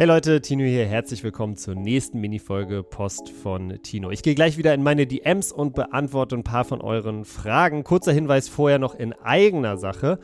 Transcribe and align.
Hey 0.00 0.06
Leute, 0.06 0.40
Tino 0.40 0.62
hier. 0.62 0.86
Herzlich 0.86 1.24
willkommen 1.24 1.56
zur 1.56 1.74
nächsten 1.74 2.20
Minifolge 2.20 2.84
Post 2.84 3.30
von 3.30 3.82
Tino. 3.82 4.12
Ich 4.12 4.22
gehe 4.22 4.36
gleich 4.36 4.56
wieder 4.56 4.72
in 4.72 4.84
meine 4.84 5.08
DMs 5.08 5.50
und 5.50 5.74
beantworte 5.74 6.36
ein 6.36 6.44
paar 6.44 6.64
von 6.64 6.80
euren 6.80 7.24
Fragen. 7.24 7.82
Kurzer 7.82 8.12
Hinweis 8.12 8.48
vorher 8.48 8.78
noch 8.78 8.94
in 8.94 9.12
eigener 9.12 9.76
Sache. 9.76 10.20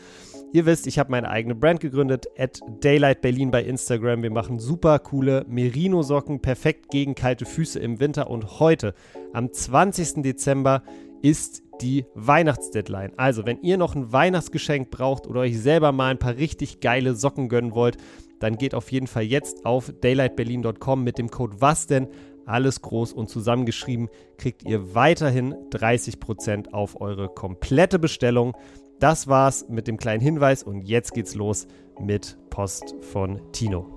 Ihr 0.52 0.64
wisst, 0.64 0.86
ich 0.86 1.00
habe 1.00 1.10
meine 1.10 1.28
eigene 1.28 1.56
Brand 1.56 1.80
gegründet, 1.80 2.26
at 2.38 2.60
Daylight 2.82 3.20
Berlin 3.20 3.50
bei 3.50 3.64
Instagram. 3.64 4.22
Wir 4.22 4.30
machen 4.30 4.60
super 4.60 5.00
coole 5.00 5.44
Merino-Socken, 5.48 6.40
perfekt 6.40 6.92
gegen 6.92 7.16
kalte 7.16 7.44
Füße 7.44 7.80
im 7.80 7.98
Winter. 7.98 8.30
Und 8.30 8.60
heute, 8.60 8.94
am 9.32 9.52
20. 9.52 10.22
Dezember, 10.22 10.84
ist 11.20 11.64
die 11.80 12.06
Weihnachtsdeadline. 12.14 13.12
Also, 13.16 13.44
wenn 13.44 13.60
ihr 13.62 13.76
noch 13.76 13.96
ein 13.96 14.12
Weihnachtsgeschenk 14.12 14.90
braucht 14.90 15.26
oder 15.26 15.40
euch 15.40 15.58
selber 15.58 15.90
mal 15.90 16.12
ein 16.12 16.18
paar 16.18 16.36
richtig 16.36 16.78
geile 16.78 17.14
Socken 17.14 17.48
gönnen 17.48 17.74
wollt, 17.74 17.96
dann 18.44 18.58
geht 18.58 18.74
auf 18.74 18.92
jeden 18.92 19.06
Fall 19.06 19.22
jetzt 19.22 19.64
auf 19.64 19.90
daylightberlin.com 20.02 21.02
mit 21.02 21.16
dem 21.16 21.30
Code 21.30 21.56
was 21.60 21.86
denn 21.86 22.08
alles 22.46 22.82
groß 22.82 23.14
und 23.14 23.30
zusammengeschrieben, 23.30 24.10
kriegt 24.36 24.64
ihr 24.64 24.94
weiterhin 24.94 25.54
30% 25.70 26.72
auf 26.72 27.00
eure 27.00 27.28
komplette 27.28 27.98
Bestellung. 27.98 28.54
Das 29.00 29.28
war's 29.28 29.66
mit 29.68 29.88
dem 29.88 29.96
kleinen 29.96 30.20
Hinweis 30.20 30.62
und 30.62 30.82
jetzt 30.82 31.14
geht's 31.14 31.34
los 31.34 31.66
mit 31.98 32.36
Post 32.50 32.94
von 33.00 33.40
Tino. 33.52 33.93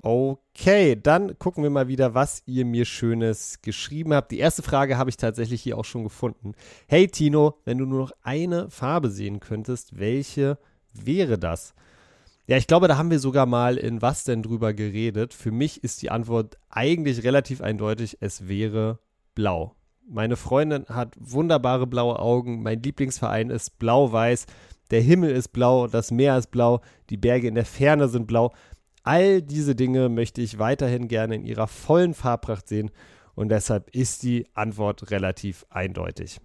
Okay, 0.00 0.94
dann 1.00 1.38
gucken 1.38 1.64
wir 1.64 1.70
mal 1.70 1.88
wieder, 1.88 2.14
was 2.14 2.42
ihr 2.46 2.64
mir 2.64 2.84
Schönes 2.84 3.62
geschrieben 3.62 4.14
habt. 4.14 4.30
Die 4.30 4.38
erste 4.38 4.62
Frage 4.62 4.96
habe 4.96 5.10
ich 5.10 5.16
tatsächlich 5.16 5.62
hier 5.62 5.76
auch 5.76 5.84
schon 5.84 6.04
gefunden. 6.04 6.52
Hey 6.86 7.08
Tino, 7.08 7.58
wenn 7.64 7.78
du 7.78 7.84
nur 7.84 8.00
noch 8.00 8.12
eine 8.22 8.70
Farbe 8.70 9.10
sehen 9.10 9.40
könntest, 9.40 9.98
welche 9.98 10.58
wäre 10.92 11.38
das? 11.38 11.74
Ja, 12.46 12.56
ich 12.56 12.68
glaube, 12.68 12.86
da 12.86 12.96
haben 12.96 13.10
wir 13.10 13.18
sogar 13.18 13.44
mal 13.44 13.76
in 13.76 14.00
was 14.00 14.24
denn 14.24 14.42
drüber 14.42 14.72
geredet. 14.72 15.34
Für 15.34 15.50
mich 15.50 15.82
ist 15.82 16.00
die 16.00 16.10
Antwort 16.10 16.58
eigentlich 16.70 17.24
relativ 17.24 17.60
eindeutig, 17.60 18.18
es 18.20 18.46
wäre 18.48 19.00
blau. 19.34 19.74
Meine 20.08 20.36
Freundin 20.36 20.86
hat 20.88 21.14
wunderbare 21.18 21.86
blaue 21.86 22.18
Augen, 22.18 22.62
mein 22.62 22.82
Lieblingsverein 22.82 23.50
ist 23.50 23.78
blau-weiß, 23.78 24.46
der 24.90 25.02
Himmel 25.02 25.32
ist 25.32 25.48
blau, 25.48 25.88
das 25.88 26.10
Meer 26.10 26.38
ist 26.38 26.50
blau, 26.50 26.80
die 27.10 27.18
Berge 27.18 27.48
in 27.48 27.54
der 27.54 27.66
Ferne 27.66 28.08
sind 28.08 28.26
blau. 28.26 28.52
All 29.08 29.40
diese 29.40 29.74
Dinge 29.74 30.10
möchte 30.10 30.42
ich 30.42 30.58
weiterhin 30.58 31.08
gerne 31.08 31.36
in 31.36 31.46
ihrer 31.46 31.66
vollen 31.66 32.12
Farbpracht 32.12 32.68
sehen 32.68 32.90
und 33.34 33.48
deshalb 33.48 33.88
ist 33.96 34.22
die 34.22 34.46
Antwort 34.52 35.10
relativ 35.10 35.64
eindeutig. 35.70 36.42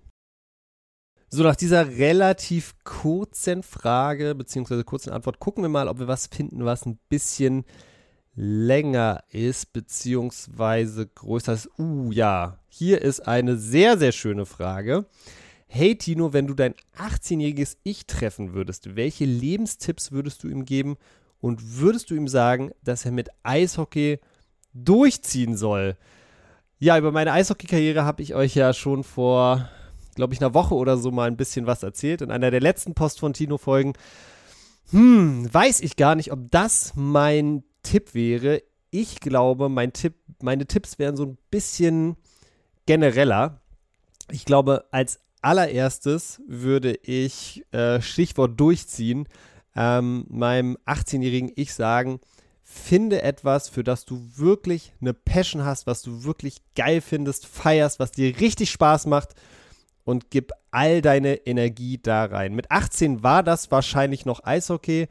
So, 1.27 1.43
nach 1.43 1.57
dieser 1.57 1.97
relativ 1.97 2.75
kurzen 2.85 3.63
Frage 3.63 4.33
bzw. 4.33 4.81
kurzen 4.85 5.09
Antwort 5.09 5.39
gucken 5.39 5.61
wir 5.61 5.67
mal, 5.67 5.89
ob 5.89 5.99
wir 5.99 6.07
was 6.07 6.27
finden, 6.27 6.63
was 6.63 6.85
ein 6.85 6.99
bisschen 7.09 7.65
länger 8.33 9.25
ist 9.27 9.73
bzw. 9.73 11.07
größer 11.15 11.51
ist. 11.51 11.69
Uh, 11.77 12.13
ja, 12.13 12.59
hier 12.69 13.01
ist 13.01 13.27
eine 13.27 13.57
sehr, 13.57 13.97
sehr 13.97 14.13
schöne 14.13 14.45
Frage. 14.45 15.05
Hey 15.67 15.97
Tino, 15.97 16.31
wenn 16.31 16.47
du 16.47 16.53
dein 16.53 16.75
18-jähriges 16.95 17.75
Ich 17.83 18.07
treffen 18.07 18.53
würdest, 18.53 18.95
welche 18.95 19.25
Lebenstipps 19.25 20.13
würdest 20.13 20.45
du 20.45 20.47
ihm 20.47 20.63
geben 20.63 20.95
und 21.43 21.77
würdest 21.81 22.09
du 22.09 22.15
ihm 22.15 22.29
sagen, 22.29 22.71
dass 22.85 23.03
er 23.03 23.11
mit 23.11 23.27
Eishockey 23.43 24.19
durchziehen 24.73 25.57
soll? 25.57 25.97
Ja, 26.79 26.97
über 26.97 27.11
meine 27.11 27.33
Eishockey-Karriere 27.33 28.05
habe 28.05 28.21
ich 28.21 28.33
euch 28.33 28.55
ja 28.55 28.71
schon 28.71 29.03
vor, 29.03 29.67
glaube 30.15 30.33
ich, 30.33 30.39
einer 30.39 30.53
Woche 30.53 30.73
oder 30.73 30.95
so 30.95 31.11
mal 31.11 31.27
ein 31.27 31.35
bisschen 31.35 31.67
was 31.67 31.83
erzählt. 31.83 32.21
In 32.21 32.31
einer 32.31 32.49
der 32.49 32.61
letzten 32.61 32.93
Post 32.93 33.19
von 33.19 33.33
Tino-Folgen. 33.33 33.91
Hm, 34.91 35.53
weiß 35.53 35.81
ich 35.81 35.97
gar 35.97 36.15
nicht, 36.15 36.31
ob 36.31 36.49
das 36.49 36.93
mein 36.95 37.65
Tipp 37.83 38.13
wäre. 38.13 38.63
Ich 38.89 39.19
glaube, 39.19 39.67
mein 39.67 39.91
Tipp, 39.91 40.13
meine 40.41 40.65
Tipps 40.65 40.97
wären 40.97 41.17
so 41.17 41.25
ein 41.25 41.37
bisschen 41.51 42.15
genereller. 42.85 43.59
Ich 44.31 44.45
glaube, 44.45 44.85
als 44.91 45.19
allererstes 45.41 46.41
würde 46.47 46.93
ich 47.03 47.65
äh, 47.73 48.01
Stichwort 48.01 48.57
durchziehen 48.57 49.27
ähm, 49.75 50.25
meinem 50.29 50.77
18-jährigen 50.85 51.51
Ich 51.55 51.73
sagen, 51.73 52.19
finde 52.63 53.21
etwas, 53.21 53.69
für 53.69 53.83
das 53.83 54.05
du 54.05 54.21
wirklich 54.35 54.93
eine 55.01 55.13
Passion 55.13 55.65
hast, 55.65 55.85
was 55.85 56.01
du 56.01 56.23
wirklich 56.23 56.61
geil 56.75 57.01
findest, 57.01 57.45
feierst, 57.45 57.99
was 57.99 58.11
dir 58.11 58.39
richtig 58.39 58.71
Spaß 58.71 59.05
macht 59.05 59.35
und 60.05 60.31
gib 60.31 60.51
all 60.71 61.01
deine 61.01 61.35
Energie 61.45 61.99
da 62.01 62.25
rein. 62.25 62.55
Mit 62.55 62.71
18 62.71 63.23
war 63.23 63.43
das 63.43 63.71
wahrscheinlich 63.71 64.25
noch 64.25 64.43
Eishockey. 64.43 65.07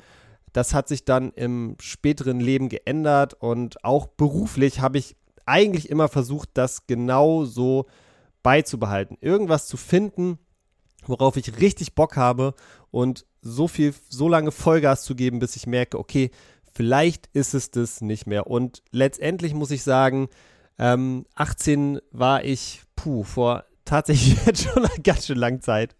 Das 0.52 0.74
hat 0.74 0.88
sich 0.88 1.04
dann 1.04 1.32
im 1.32 1.76
späteren 1.80 2.40
Leben 2.40 2.68
geändert 2.68 3.34
und 3.34 3.84
auch 3.84 4.06
beruflich 4.06 4.80
habe 4.80 4.98
ich 4.98 5.16
eigentlich 5.46 5.88
immer 5.90 6.08
versucht, 6.08 6.50
das 6.54 6.86
genau 6.86 7.44
so 7.44 7.86
beizubehalten. 8.42 9.16
Irgendwas 9.20 9.66
zu 9.66 9.76
finden, 9.76 10.38
worauf 11.06 11.36
ich 11.36 11.60
richtig 11.60 11.94
Bock 11.94 12.16
habe 12.16 12.54
und 12.92 13.26
so 13.40 13.66
viel, 13.66 13.92
so 14.08 14.28
lange 14.28 14.52
Vollgas 14.52 15.02
zu 15.02 15.16
geben, 15.16 15.40
bis 15.40 15.56
ich 15.56 15.66
merke, 15.66 15.98
okay, 15.98 16.30
vielleicht 16.72 17.28
ist 17.32 17.54
es 17.54 17.72
das 17.72 18.00
nicht 18.00 18.28
mehr. 18.28 18.46
Und 18.46 18.82
letztendlich 18.92 19.54
muss 19.54 19.72
ich 19.72 19.82
sagen, 19.82 20.28
ähm, 20.78 21.26
18 21.34 21.98
war 22.12 22.44
ich, 22.44 22.82
puh, 22.94 23.24
vor 23.24 23.64
tatsächlich 23.84 24.36
jetzt 24.46 24.62
schon 24.62 24.84
eine 24.84 25.02
ganz 25.02 25.26
schön 25.26 25.38
lange 25.38 25.60
Zeit. 25.60 25.96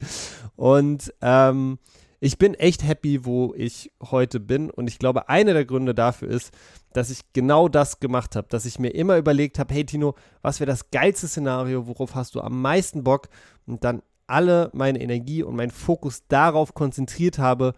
Und 0.55 1.13
ähm, 1.21 1.79
ich 2.21 2.39
bin 2.39 2.55
echt 2.55 2.85
happy, 2.85 3.25
wo 3.25 3.53
ich 3.57 3.91
heute 4.03 4.39
bin. 4.39 4.71
Und 4.71 4.89
ich 4.89 5.01
glaube, 5.01 5.29
einer 5.29 5.55
der 5.55 5.65
Gründe 5.65 5.95
dafür 5.95 6.29
ist, 6.29 6.53
dass 6.93 7.11
ich 7.11 7.33
genau 7.33 7.69
das 7.69 7.99
gemacht 7.99 8.37
habe, 8.37 8.47
dass 8.49 8.67
ich 8.67 8.79
mir 8.79 8.91
immer 8.91 9.17
überlegt 9.17 9.59
habe, 9.59 9.75
hey 9.75 9.85
Tino, 9.85 10.15
was 10.43 10.61
wäre 10.61 10.71
das 10.71 10.91
geilste 10.91 11.27
Szenario, 11.27 11.89
worauf 11.89 12.15
hast 12.15 12.35
du 12.35 12.41
am 12.41 12.61
meisten 12.61 13.03
Bock? 13.03 13.29
Und 13.67 13.83
dann 13.83 14.03
alle 14.33 14.71
meine 14.73 15.01
Energie 15.01 15.43
und 15.43 15.57
meinen 15.57 15.71
Fokus 15.71 16.27
darauf 16.27 16.75
konzentriert 16.75 17.39
habe, 17.39 17.75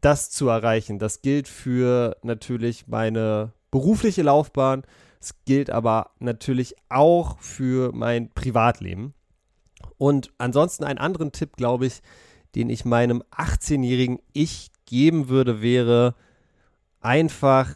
das 0.00 0.30
zu 0.30 0.48
erreichen. 0.48 0.98
Das 0.98 1.22
gilt 1.22 1.48
für 1.48 2.16
natürlich 2.22 2.88
meine 2.88 3.52
berufliche 3.70 4.22
Laufbahn. 4.22 4.84
Es 5.20 5.34
gilt 5.44 5.70
aber 5.70 6.12
natürlich 6.18 6.74
auch 6.88 7.38
für 7.40 7.92
mein 7.92 8.30
Privatleben. 8.30 9.12
Und 9.98 10.32
ansonsten 10.38 10.84
einen 10.84 10.98
anderen 10.98 11.32
Tipp, 11.32 11.56
glaube 11.56 11.86
ich, 11.86 12.00
den 12.54 12.70
ich 12.70 12.84
meinem 12.84 13.22
18-jährigen 13.30 14.20
Ich 14.32 14.70
geben 14.86 15.28
würde, 15.28 15.60
wäre 15.60 16.14
einfach 17.00 17.74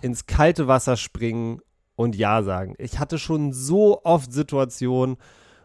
ins 0.00 0.26
kalte 0.26 0.68
Wasser 0.68 0.96
springen 0.96 1.60
und 1.96 2.14
Ja 2.14 2.42
sagen. 2.42 2.74
Ich 2.78 3.00
hatte 3.00 3.18
schon 3.18 3.52
so 3.52 4.04
oft 4.04 4.32
Situationen, 4.32 5.16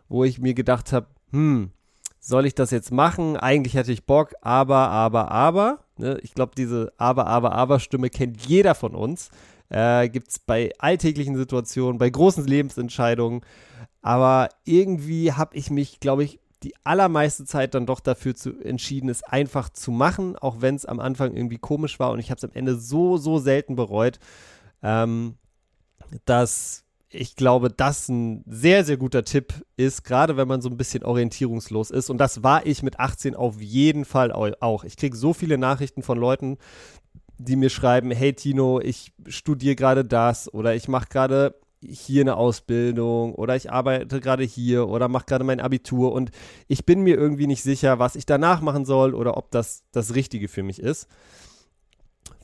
wo 0.09 0.23
ich 0.23 0.39
mir 0.39 0.53
gedacht 0.53 0.91
habe, 0.93 1.07
hm, 1.31 1.71
soll 2.19 2.45
ich 2.45 2.55
das 2.55 2.71
jetzt 2.71 2.91
machen? 2.91 3.35
Eigentlich 3.35 3.73
hätte 3.73 3.91
ich 3.91 4.05
Bock, 4.05 4.33
aber, 4.41 4.89
aber, 4.89 5.31
aber. 5.31 5.79
Ne? 5.97 6.19
Ich 6.21 6.33
glaube, 6.33 6.53
diese 6.55 6.93
aber, 6.97 7.27
aber, 7.27 7.53
aber 7.53 7.79
Stimme 7.79 8.09
kennt 8.09 8.45
jeder 8.45 8.75
von 8.75 8.93
uns. 8.93 9.29
Äh, 9.69 10.09
Gibt 10.09 10.29
es 10.29 10.39
bei 10.39 10.71
alltäglichen 10.79 11.35
Situationen, 11.35 11.97
bei 11.97 12.09
großen 12.09 12.45
Lebensentscheidungen. 12.45 13.41
Aber 14.01 14.49
irgendwie 14.65 15.31
habe 15.31 15.55
ich 15.55 15.71
mich, 15.71 15.99
glaube 15.99 16.23
ich, 16.23 16.39
die 16.63 16.75
allermeiste 16.83 17.45
Zeit 17.45 17.73
dann 17.73 17.85
doch 17.85 17.99
dafür 17.99 18.35
zu, 18.35 18.51
entschieden, 18.59 19.09
es 19.09 19.23
einfach 19.23 19.69
zu 19.69 19.91
machen, 19.91 20.35
auch 20.35 20.57
wenn 20.59 20.75
es 20.75 20.85
am 20.85 20.99
Anfang 20.99 21.35
irgendwie 21.35 21.57
komisch 21.57 21.99
war 21.99 22.11
und 22.11 22.19
ich 22.19 22.29
habe 22.29 22.37
es 22.37 22.43
am 22.43 22.51
Ende 22.53 22.75
so, 22.75 23.17
so 23.17 23.39
selten 23.39 23.75
bereut, 23.75 24.19
ähm, 24.83 25.35
dass 26.25 26.83
ich 27.13 27.35
glaube, 27.35 27.69
das 27.69 28.09
ein 28.09 28.43
sehr, 28.47 28.85
sehr 28.85 28.97
guter 28.97 29.23
Tipp 29.23 29.53
ist, 29.75 30.03
gerade 30.03 30.37
wenn 30.37 30.47
man 30.47 30.61
so 30.61 30.69
ein 30.69 30.77
bisschen 30.77 31.03
orientierungslos 31.03 31.91
ist. 31.91 32.09
Und 32.09 32.17
das 32.17 32.43
war 32.43 32.65
ich 32.65 32.83
mit 32.83 32.99
18 32.99 33.35
auf 33.35 33.61
jeden 33.61 34.05
Fall 34.05 34.31
auch. 34.31 34.83
Ich 34.83 34.97
kriege 34.97 35.15
so 35.15 35.33
viele 35.33 35.57
Nachrichten 35.57 36.03
von 36.03 36.17
Leuten, 36.17 36.57
die 37.37 37.55
mir 37.55 37.69
schreiben, 37.69 38.11
hey 38.11 38.33
Tino, 38.33 38.79
ich 38.79 39.11
studiere 39.27 39.75
gerade 39.75 40.05
das 40.05 40.53
oder 40.53 40.75
ich 40.75 40.87
mache 40.87 41.07
gerade 41.09 41.55
hier 41.83 42.21
eine 42.21 42.37
Ausbildung 42.37 43.33
oder 43.33 43.55
ich 43.55 43.71
arbeite 43.71 44.19
gerade 44.19 44.43
hier 44.43 44.87
oder 44.87 45.07
mache 45.07 45.25
gerade 45.25 45.43
mein 45.43 45.59
Abitur 45.59 46.11
und 46.13 46.29
ich 46.67 46.85
bin 46.85 47.01
mir 47.01 47.15
irgendwie 47.15 47.47
nicht 47.47 47.63
sicher, 47.63 47.97
was 47.97 48.15
ich 48.15 48.27
danach 48.27 48.61
machen 48.61 48.85
soll 48.85 49.15
oder 49.15 49.35
ob 49.35 49.49
das 49.49 49.83
das 49.91 50.13
Richtige 50.13 50.47
für 50.47 50.61
mich 50.61 50.79
ist 50.79 51.07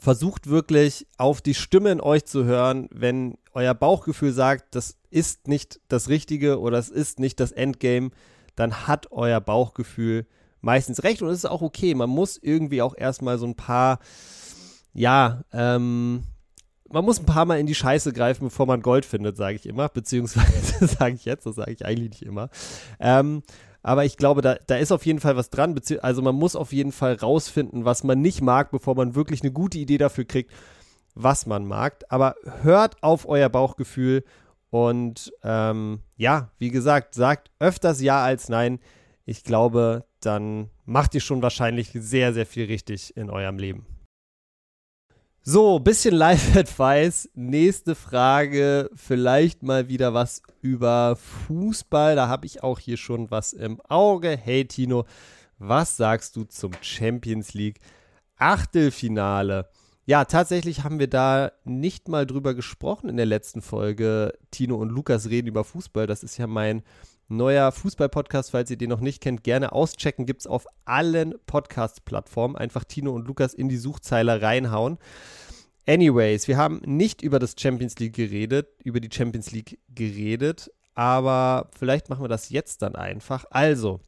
versucht 0.08 0.48
wirklich 0.48 1.06
auf 1.18 1.42
die 1.42 1.54
Stimme 1.54 1.92
in 1.92 2.00
euch 2.00 2.24
zu 2.24 2.46
hören, 2.46 2.88
wenn 2.92 3.38
euer 3.52 3.74
Bauchgefühl 3.74 4.32
sagt, 4.32 4.74
das 4.74 4.96
ist 5.10 5.50
nicht 5.50 5.82
das 5.90 6.08
Richtige 6.08 6.62
oder 6.62 6.78
es 6.78 6.88
ist 6.88 7.20
nicht 7.20 7.42
das 7.42 7.52
Endgame, 7.52 8.12
dann 8.56 8.88
hat 8.88 9.12
euer 9.12 9.42
Bauchgefühl 9.42 10.26
meistens 10.62 11.04
recht 11.04 11.22
und 11.22 11.28
es 11.28 11.40
ist 11.40 11.46
auch 11.46 11.62
okay. 11.62 11.94
Man 11.94 12.10
muss 12.10 12.38
irgendwie 12.42 12.82
auch 12.82 12.96
erstmal 12.98 13.38
so 13.38 13.48
ein 13.48 13.56
paar, 13.56 14.00
ja, 14.94 15.42
ähm, 15.52 16.24
man 16.90 17.04
muss 17.04 17.20
ein 17.20 17.26
paar 17.26 17.44
Mal 17.44 17.60
in 17.60 17.68
die 17.68 17.76
Scheiße 17.76 18.14
greifen, 18.14 18.46
bevor 18.46 18.66
man 18.66 18.82
Gold 18.82 19.04
findet, 19.04 19.36
sage 19.36 19.58
ich 19.58 19.66
immer. 19.66 19.90
Beziehungsweise 19.90 20.88
sage 20.88 21.16
ich 21.16 21.26
jetzt, 21.26 21.46
das 21.46 21.56
sage 21.56 21.74
ich 21.74 21.86
eigentlich 21.86 22.12
nicht 22.12 22.22
immer. 22.22 22.50
Ähm, 23.02 23.44
Aber 23.88 24.04
ich 24.04 24.18
glaube, 24.18 24.42
da, 24.42 24.58
da 24.68 24.76
ist 24.76 24.92
auf 24.92 25.06
jeden 25.06 25.22
Fall 25.22 25.38
was 25.38 25.50
dran. 25.50 25.74
Also 26.02 26.22
man 26.22 26.36
muss 26.36 26.58
auf 26.58 26.74
jeden 26.74 26.92
Fall 26.92 27.14
rausfinden, 27.14 27.86
was 27.86 28.04
man 28.04 28.20
nicht 28.20 28.42
mag, 28.42 28.70
bevor 28.70 28.96
man 28.96 29.16
wirklich 29.16 29.44
eine 29.44 29.54
gute 29.54 29.78
Idee 29.78 29.98
dafür 29.98 30.26
kriegt, 30.26 30.52
was 31.16 31.46
man 31.46 31.66
mag. 31.66 32.04
Aber 32.10 32.36
hört 32.64 33.02
auf 33.02 33.30
euer 33.30 33.48
Bauchgefühl 33.48 34.26
und 34.72 35.32
ähm, 35.42 36.02
ja, 36.18 36.52
wie 36.58 36.70
gesagt, 36.70 37.14
sagt 37.14 37.50
öfters 37.60 38.02
Ja 38.02 38.26
als 38.26 38.50
Nein. 38.50 38.80
Ich 39.24 39.46
glaube, 39.46 40.04
dann 40.20 40.70
macht 40.84 41.16
ihr 41.16 41.22
schon 41.22 41.42
wahrscheinlich 41.42 41.92
sehr, 41.94 42.34
sehr 42.34 42.46
viel 42.46 42.66
richtig 42.66 43.16
in 43.16 43.30
eurem 43.30 43.58
Leben. 43.58 43.86
So, 45.50 45.80
bisschen 45.80 46.14
Live-Advice. 46.14 47.30
Nächste 47.34 47.96
Frage. 47.96 48.90
Vielleicht 48.96 49.64
mal 49.64 49.88
wieder 49.88 50.14
was 50.14 50.42
über 50.60 51.16
Fußball. 51.16 52.18
Da 52.18 52.28
habe 52.28 52.46
ich 52.46 52.64
auch 52.64 52.80
hier 52.80 52.98
schon 52.98 53.32
was 53.32 53.54
im 53.54 53.80
Auge. 53.88 54.36
Hey 54.36 54.66
Tino, 54.66 55.06
was 55.58 55.96
sagst 55.96 56.36
du 56.36 56.44
zum 56.44 56.74
Champions 56.82 57.54
League 57.54 57.80
Achtelfinale? 58.36 59.70
Ja, 60.06 60.26
tatsächlich 60.26 60.84
haben 60.84 61.00
wir 61.00 61.08
da 61.10 61.54
nicht 61.64 62.10
mal 62.10 62.26
drüber 62.26 62.54
gesprochen 62.54 63.08
in 63.08 63.16
der 63.16 63.26
letzten 63.26 63.62
Folge. 63.62 64.34
Tino 64.52 64.76
und 64.76 64.90
Lukas 64.90 65.30
reden 65.30 65.48
über 65.48 65.64
Fußball. 65.64 66.08
Das 66.08 66.24
ist 66.24 66.36
ja 66.36 66.48
mein 66.48 66.84
neuer 67.28 67.72
Fußball-Podcast. 67.72 68.52
Falls 68.52 68.72
ihr 68.72 68.78
den 68.78 68.90
noch 68.90 69.00
nicht 69.00 69.22
kennt, 69.22 69.44
gerne 69.44 69.72
auschecken. 69.72 70.26
Gibt 70.26 70.42
es 70.42 70.48
auf 70.48 70.66
allen 70.86 71.36
Podcast-Plattformen. 71.46 72.56
Einfach 72.56 72.84
Tino 72.84 73.12
und 73.12 73.28
Lukas 73.28 73.54
in 73.54 73.70
die 73.70 73.78
Suchzeile 73.78 74.42
reinhauen. 74.42 74.98
Anyways, 75.88 76.50
wir 76.50 76.58
haben 76.58 76.82
nicht 76.86 77.22
über 77.22 77.40
das 77.40 77.56
Champions 77.58 77.98
League 78.00 78.16
geredet, 78.16 78.68
über 78.84 79.00
die 79.00 79.10
Champions 79.12 79.52
League 79.52 79.80
geredet, 79.88 80.70
aber 80.96 81.70
vielleicht 81.78 82.10
machen 82.10 82.26
wir 82.26 82.28
das 82.28 82.50
jetzt 82.50 82.82
dann 82.82 82.96
einfach. 82.96 83.46
Also, 83.52 84.02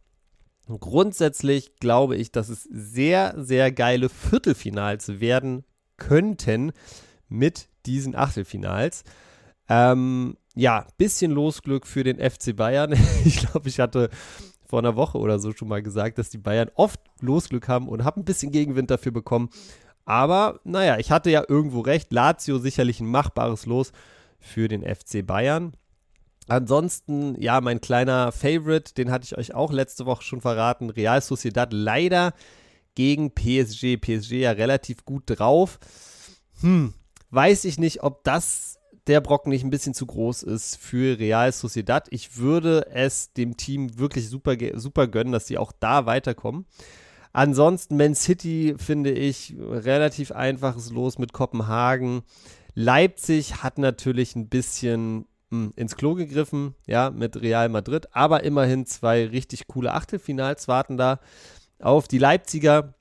grundsätzlich 0.68 1.78
glaube 1.78 2.18
ich, 2.18 2.34
dass 2.34 2.50
es 2.50 2.64
sehr, 2.64 3.34
sehr 3.38 3.72
geile 3.72 4.10
Viertelfinals 4.10 5.22
werden 5.22 5.64
könnten 5.96 6.74
mit 7.30 7.70
diesen 7.86 8.14
Achtelfinals. 8.14 9.04
Ähm, 9.70 10.36
ja, 10.60 10.86
bisschen 10.98 11.32
Losglück 11.32 11.88
für 11.88 12.04
den 12.04 12.18
FC 12.18 12.56
Bayern. 12.56 12.94
Ich 13.26 13.38
glaube, 13.38 13.70
ich 13.70 13.80
hatte 13.80 14.10
vor 14.66 14.80
einer 14.80 14.96
Woche 14.96 15.18
oder 15.18 15.40
so 15.40 15.54
schon 15.54 15.68
mal 15.68 15.82
gesagt, 15.82 16.18
dass 16.18 16.30
die 16.30 16.38
Bayern 16.38 16.70
oft 16.76 17.00
Losglück 17.22 17.68
haben 17.68 17.88
und 17.88 18.04
habe 18.04 18.20
ein 18.20 18.26
bisschen 18.26 18.52
Gegenwind 18.52 18.92
dafür 18.92 19.12
bekommen. 19.12 19.50
Aber 20.06 20.60
naja, 20.64 20.98
ich 20.98 21.12
hatte 21.12 21.30
ja 21.30 21.44
irgendwo 21.48 21.80
recht. 21.80 22.12
Lazio 22.12 22.60
sicherlich 22.60 23.00
ein 23.00 23.10
machbares 23.10 23.66
Los 23.66 23.92
für 24.40 24.68
den 24.68 24.84
FC 24.84 25.26
Bayern. 25.26 25.74
Ansonsten, 26.48 27.40
ja, 27.40 27.62
mein 27.62 27.80
kleiner 27.80 28.32
Favorite, 28.32 28.94
den 28.96 29.12
hatte 29.12 29.26
ich 29.26 29.38
euch 29.38 29.54
auch 29.54 29.72
letzte 29.72 30.06
Woche 30.06 30.24
schon 30.24 30.42
verraten. 30.42 30.90
Real 30.90 31.22
Sociedad 31.22 31.72
leider 31.72 32.34
gegen 32.96 33.34
PSG. 33.34 33.98
PSG 33.98 34.34
ja 34.34 34.52
relativ 34.52 35.06
gut 35.06 35.24
drauf. 35.26 35.80
Hm, 36.62 36.94
weiß 37.30 37.66
ich 37.66 37.80
nicht, 37.80 38.04
ob 38.04 38.24
das 38.24 38.79
der 39.10 39.22
Brocken 39.22 39.50
nicht 39.50 39.64
ein 39.64 39.72
bisschen 39.72 39.96
zu 39.96 40.06
groß 40.06 40.44
ist 40.44 40.78
für 40.78 41.18
Real 41.18 41.52
Sociedad. 41.52 42.08
Ich 42.12 42.38
würde 42.38 42.86
es 42.94 43.34
dem 43.34 43.58
Team 43.58 43.98
wirklich 43.98 44.30
super, 44.30 44.56
super 44.76 45.08
gönnen, 45.08 45.34
dass 45.34 45.48
sie 45.48 45.58
auch 45.58 45.72
da 45.80 46.06
weiterkommen. 46.06 46.68
Ansonsten 47.34 47.98
Man 47.98 48.14
City 48.14 48.76
finde 48.78 49.12
ich 49.12 49.56
relativ 49.60 50.32
einfaches 50.32 50.92
Los 50.92 51.18
mit 51.18 51.34
Kopenhagen. 51.34 52.22
Leipzig 52.76 53.64
hat 53.64 53.80
natürlich 53.80 54.36
ein 54.36 54.48
bisschen 54.48 55.26
mh, 55.50 55.66
hm, 55.66 55.74
ins 55.76 55.96
Klo 55.96 56.14
gegriffen, 56.14 56.76
ja, 56.86 57.10
mit 57.10 57.42
Real 57.42 57.68
Madrid, 57.68 58.10
aber 58.12 58.44
immerhin 58.44 58.86
zwei 58.86 59.26
richtig 59.26 59.68
coole 59.68 59.94
Achtelfinals 59.94 60.68
warten 60.68 60.98
da 60.98 61.20
auf 61.80 62.08
die 62.08 62.20
Leipziger. 62.20 62.94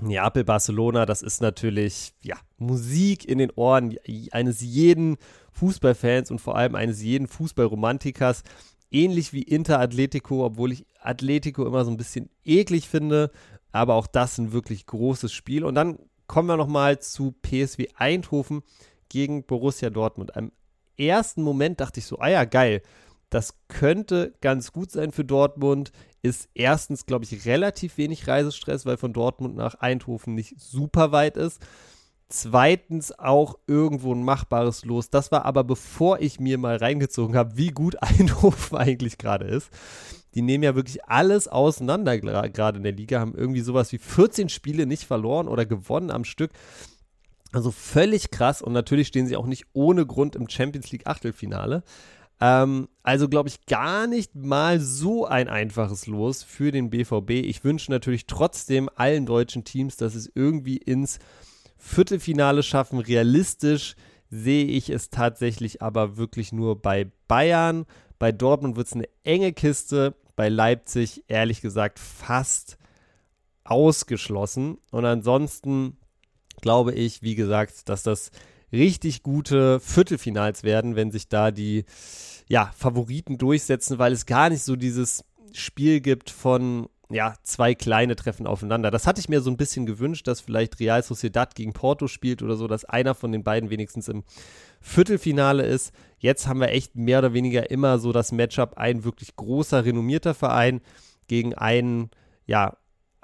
Neapel, 0.00 0.44
Barcelona, 0.44 1.06
das 1.06 1.22
ist 1.22 1.40
natürlich, 1.40 2.14
ja, 2.22 2.36
Musik 2.56 3.24
in 3.24 3.38
den 3.38 3.50
Ohren 3.50 3.96
eines 4.30 4.60
jeden 4.60 5.16
Fußballfans 5.52 6.30
und 6.30 6.40
vor 6.40 6.56
allem 6.56 6.74
eines 6.74 7.02
jeden 7.02 7.26
Fußballromantikers. 7.26 8.42
Ähnlich 8.90 9.32
wie 9.32 9.42
Inter 9.42 9.80
Atletico, 9.80 10.44
obwohl 10.44 10.72
ich 10.72 10.86
Atletico 11.00 11.66
immer 11.66 11.84
so 11.84 11.90
ein 11.90 11.96
bisschen 11.96 12.30
eklig 12.44 12.88
finde. 12.88 13.30
Aber 13.72 13.94
auch 13.94 14.06
das 14.06 14.38
ein 14.38 14.52
wirklich 14.52 14.86
großes 14.86 15.32
Spiel. 15.32 15.64
Und 15.64 15.74
dann 15.74 15.98
kommen 16.26 16.48
wir 16.48 16.56
nochmal 16.56 17.00
zu 17.00 17.32
PSW 17.42 17.88
Eindhoven 17.96 18.62
gegen 19.08 19.44
Borussia 19.44 19.90
Dortmund. 19.90 20.32
Im 20.36 20.52
ersten 20.96 21.42
Moment 21.42 21.80
dachte 21.80 22.00
ich 22.00 22.06
so, 22.06 22.18
ah 22.18 22.28
ja, 22.28 22.44
geil. 22.44 22.82
Das 23.30 23.54
könnte 23.68 24.32
ganz 24.40 24.72
gut 24.72 24.90
sein 24.90 25.12
für 25.12 25.24
Dortmund. 25.24 25.92
Ist 26.22 26.48
erstens, 26.54 27.06
glaube 27.06 27.24
ich, 27.24 27.46
relativ 27.46 27.96
wenig 27.96 28.26
Reisestress, 28.26 28.86
weil 28.86 28.96
von 28.96 29.12
Dortmund 29.12 29.54
nach 29.56 29.76
Eindhoven 29.76 30.34
nicht 30.34 30.60
super 30.60 31.12
weit 31.12 31.36
ist. 31.36 31.60
Zweitens 32.28 33.18
auch 33.18 33.58
irgendwo 33.66 34.14
ein 34.14 34.22
machbares 34.22 34.84
Los. 34.84 35.08
Das 35.08 35.32
war 35.32 35.46
aber 35.46 35.64
bevor 35.64 36.20
ich 36.20 36.40
mir 36.40 36.58
mal 36.58 36.76
reingezogen 36.76 37.36
habe, 37.36 37.56
wie 37.56 37.70
gut 37.70 37.96
Eindhoven 38.02 38.76
eigentlich 38.76 39.16
gerade 39.16 39.46
ist. 39.46 39.70
Die 40.34 40.42
nehmen 40.42 40.62
ja 40.62 40.74
wirklich 40.74 41.04
alles 41.04 41.48
auseinander 41.48 42.18
gerade 42.18 42.76
in 42.76 42.82
der 42.82 42.92
Liga, 42.92 43.20
haben 43.20 43.34
irgendwie 43.34 43.62
sowas 43.62 43.92
wie 43.92 43.98
14 43.98 44.50
Spiele 44.50 44.86
nicht 44.86 45.04
verloren 45.04 45.48
oder 45.48 45.64
gewonnen 45.64 46.10
am 46.10 46.24
Stück. 46.24 46.50
Also 47.52 47.70
völlig 47.70 48.30
krass 48.30 48.60
und 48.60 48.74
natürlich 48.74 49.08
stehen 49.08 49.26
sie 49.26 49.36
auch 49.36 49.46
nicht 49.46 49.64
ohne 49.72 50.04
Grund 50.04 50.36
im 50.36 50.50
Champions 50.50 50.92
League 50.92 51.06
Achtelfinale. 51.06 51.82
Ähm, 52.40 52.88
also 53.02 53.28
glaube 53.28 53.48
ich 53.48 53.66
gar 53.66 54.06
nicht 54.06 54.34
mal 54.34 54.80
so 54.80 55.26
ein 55.26 55.48
einfaches 55.48 56.06
Los 56.06 56.42
für 56.42 56.70
den 56.70 56.90
BVB. 56.90 57.30
Ich 57.30 57.64
wünsche 57.64 57.90
natürlich 57.90 58.26
trotzdem 58.26 58.88
allen 58.94 59.26
deutschen 59.26 59.64
Teams, 59.64 59.96
dass 59.96 60.14
es 60.14 60.30
irgendwie 60.34 60.76
ins 60.76 61.18
Viertelfinale 61.76 62.62
schaffen. 62.62 62.98
Realistisch 62.98 63.96
sehe 64.30 64.66
ich 64.66 64.90
es 64.90 65.10
tatsächlich 65.10 65.82
aber 65.82 66.16
wirklich 66.16 66.52
nur 66.52 66.80
bei 66.80 67.10
Bayern. 67.28 67.86
Bei 68.18 68.32
Dortmund 68.32 68.76
wird 68.76 68.88
es 68.88 68.92
eine 68.92 69.08
enge 69.24 69.52
Kiste. 69.52 70.14
Bei 70.36 70.48
Leipzig, 70.48 71.24
ehrlich 71.28 71.60
gesagt, 71.60 71.98
fast 71.98 72.78
ausgeschlossen. 73.64 74.78
Und 74.90 75.04
ansonsten 75.04 75.96
glaube 76.60 76.94
ich, 76.94 77.22
wie 77.22 77.34
gesagt, 77.34 77.88
dass 77.88 78.02
das 78.02 78.30
richtig 78.72 79.22
gute 79.22 79.80
Viertelfinals 79.80 80.62
werden, 80.62 80.96
wenn 80.96 81.10
sich 81.10 81.28
da 81.28 81.50
die 81.50 81.84
ja, 82.48 82.70
Favoriten 82.76 83.38
durchsetzen, 83.38 83.98
weil 83.98 84.12
es 84.12 84.26
gar 84.26 84.50
nicht 84.50 84.62
so 84.62 84.76
dieses 84.76 85.24
Spiel 85.52 86.00
gibt 86.00 86.30
von 86.30 86.88
ja, 87.10 87.34
zwei 87.42 87.74
kleine 87.74 88.16
Treffen 88.16 88.46
aufeinander. 88.46 88.90
Das 88.90 89.06
hatte 89.06 89.20
ich 89.20 89.30
mir 89.30 89.40
so 89.40 89.50
ein 89.50 89.56
bisschen 89.56 89.86
gewünscht, 89.86 90.26
dass 90.26 90.40
vielleicht 90.40 90.78
Real 90.78 91.02
Sociedad 91.02 91.54
gegen 91.54 91.72
Porto 91.72 92.06
spielt 92.06 92.42
oder 92.42 92.56
so, 92.56 92.66
dass 92.66 92.84
einer 92.84 93.14
von 93.14 93.32
den 93.32 93.42
beiden 93.42 93.70
wenigstens 93.70 94.08
im 94.08 94.24
Viertelfinale 94.80 95.64
ist. 95.64 95.92
Jetzt 96.18 96.46
haben 96.46 96.60
wir 96.60 96.68
echt 96.68 96.96
mehr 96.96 97.20
oder 97.20 97.32
weniger 97.32 97.70
immer 97.70 97.98
so 97.98 98.12
das 98.12 98.30
Matchup, 98.30 98.76
ein 98.76 99.04
wirklich 99.04 99.36
großer, 99.36 99.84
renommierter 99.84 100.34
Verein 100.34 100.82
gegen 101.28 101.54
einen, 101.54 102.10
ja, 102.46 102.76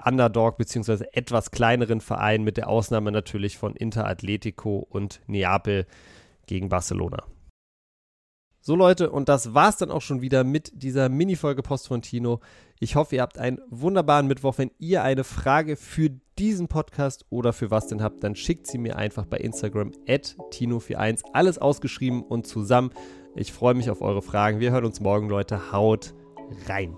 Underdog 0.03 0.57
beziehungsweise 0.57 1.13
etwas 1.13 1.51
kleineren 1.51 2.01
Verein, 2.01 2.43
mit 2.43 2.57
der 2.57 2.69
Ausnahme 2.69 3.11
natürlich 3.11 3.57
von 3.57 3.75
Inter 3.75 4.05
Atletico 4.07 4.85
und 4.89 5.21
Neapel 5.27 5.85
gegen 6.47 6.69
Barcelona. 6.69 7.23
So 8.67 8.75
Leute, 8.75 9.11
und 9.11 9.29
das 9.29 9.53
war's 9.53 9.77
dann 9.77 9.91
auch 9.91 10.01
schon 10.01 10.21
wieder 10.21 10.43
mit 10.43 10.71
dieser 10.81 11.07
Mini-Folge 11.07 11.61
Post 11.61 11.87
von 11.87 12.01
Tino. 12.01 12.39
Ich 12.79 12.95
hoffe, 12.95 13.15
ihr 13.15 13.21
habt 13.21 13.37
einen 13.37 13.61
wunderbaren 13.69 14.25
Mittwoch. 14.25 14.57
Wenn 14.57 14.71
ihr 14.79 15.03
eine 15.03 15.23
Frage 15.23 15.75
für 15.75 16.09
diesen 16.39 16.67
Podcast 16.67 17.27
oder 17.29 17.53
für 17.53 17.69
was 17.69 17.85
denn 17.85 18.01
habt, 18.01 18.23
dann 18.23 18.35
schickt 18.35 18.65
sie 18.65 18.79
mir 18.79 18.95
einfach 18.95 19.27
bei 19.27 19.37
Instagram 19.37 19.91
at 20.07 20.35
Tino41. 20.51 21.21
Alles 21.33 21.59
ausgeschrieben 21.59 22.23
und 22.23 22.47
zusammen. 22.47 22.89
Ich 23.35 23.53
freue 23.53 23.75
mich 23.75 23.91
auf 23.91 24.01
eure 24.01 24.23
Fragen. 24.23 24.59
Wir 24.59 24.71
hören 24.71 24.85
uns 24.85 24.99
morgen, 24.99 25.29
Leute. 25.29 25.71
Haut 25.71 26.15
rein. 26.67 26.97